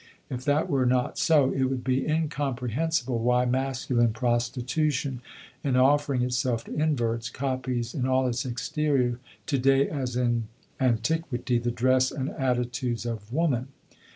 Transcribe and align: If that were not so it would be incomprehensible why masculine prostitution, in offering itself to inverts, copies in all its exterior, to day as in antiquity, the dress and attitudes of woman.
If 0.31 0.43
that 0.45 0.67
were 0.67 0.87
not 0.87 1.19
so 1.19 1.51
it 1.51 1.65
would 1.65 1.83
be 1.83 2.07
incomprehensible 2.09 3.19
why 3.19 3.45
masculine 3.45 4.13
prostitution, 4.13 5.21
in 5.63 5.75
offering 5.75 6.23
itself 6.23 6.63
to 6.63 6.73
inverts, 6.73 7.29
copies 7.29 7.93
in 7.93 8.07
all 8.07 8.25
its 8.25 8.43
exterior, 8.43 9.19
to 9.45 9.59
day 9.59 9.87
as 9.87 10.15
in 10.15 10.47
antiquity, 10.79 11.59
the 11.59 11.69
dress 11.69 12.09
and 12.11 12.31
attitudes 12.31 13.05
of 13.05 13.31
woman. 13.31 13.67